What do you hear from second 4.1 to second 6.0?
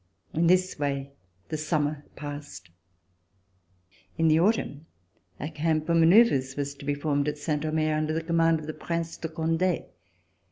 In the autumn a camp for